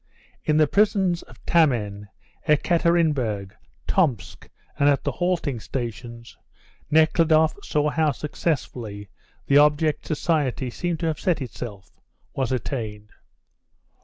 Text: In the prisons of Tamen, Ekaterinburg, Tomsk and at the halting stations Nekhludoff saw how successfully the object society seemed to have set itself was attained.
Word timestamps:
In 0.43 0.57
the 0.57 0.65
prisons 0.65 1.21
of 1.21 1.39
Tamen, 1.45 2.07
Ekaterinburg, 2.47 3.51
Tomsk 3.85 4.49
and 4.79 4.89
at 4.89 5.03
the 5.03 5.11
halting 5.11 5.59
stations 5.59 6.39
Nekhludoff 6.89 7.53
saw 7.61 7.91
how 7.91 8.11
successfully 8.11 9.09
the 9.45 9.59
object 9.59 10.07
society 10.07 10.71
seemed 10.71 10.99
to 11.01 11.05
have 11.05 11.19
set 11.19 11.39
itself 11.39 11.91
was 12.33 12.51
attained. 12.51 13.11